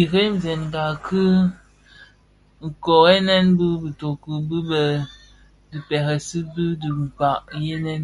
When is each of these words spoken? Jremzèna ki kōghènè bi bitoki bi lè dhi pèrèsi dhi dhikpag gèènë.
Jremzèna 0.00 0.84
ki 1.04 1.22
kōghènè 2.84 3.36
bi 3.56 3.66
bitoki 3.82 4.32
bi 4.48 4.58
lè 4.70 4.84
dhi 5.68 5.78
pèrèsi 5.88 6.38
dhi 6.54 6.66
dhikpag 6.80 7.42
gèènë. 7.64 7.94